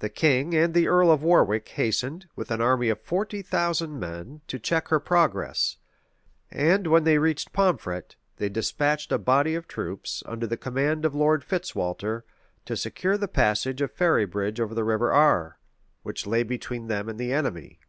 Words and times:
The 0.00 0.10
king 0.10 0.54
and 0.54 0.74
the 0.74 0.88
earl 0.88 1.10
of 1.10 1.22
Warwick 1.22 1.66
hastened, 1.70 2.26
with 2.36 2.50
an 2.50 2.60
army 2.60 2.90
of 2.90 3.00
forty 3.00 3.40
thousand 3.40 3.98
men, 3.98 4.42
to 4.46 4.58
check 4.58 4.88
her 4.88 5.00
progress; 5.00 5.78
and 6.50 6.86
when 6.86 7.04
they 7.04 7.16
reached 7.16 7.54
Pomfret, 7.54 8.16
they 8.36 8.50
despatched 8.50 9.10
a 9.10 9.16
body 9.16 9.54
of 9.54 9.66
troops, 9.66 10.22
under 10.26 10.46
the 10.46 10.58
command 10.58 11.06
of 11.06 11.14
Lord 11.14 11.42
Fitzwalter, 11.42 12.26
to 12.66 12.76
secure 12.76 13.16
the 13.16 13.26
passage 13.26 13.80
of 13.80 13.90
Ferrybridge 13.90 14.60
over 14.60 14.74
the 14.74 14.84
River 14.84 15.10
Are, 15.12 15.58
which 16.02 16.26
lay 16.26 16.42
between 16.42 16.88
them 16.88 17.08
and 17.08 17.18
the 17.18 17.32
enemy. 17.32 17.80